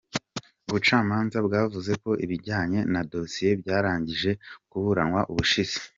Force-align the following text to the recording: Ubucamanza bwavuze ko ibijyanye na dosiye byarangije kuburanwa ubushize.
Ubucamanza 0.67 1.37
bwavuze 1.47 1.91
ko 2.03 2.11
ibijyanye 2.25 2.79
na 2.93 3.01
dosiye 3.11 3.51
byarangije 3.61 4.31
kuburanwa 4.71 5.21
ubushize. 5.31 5.77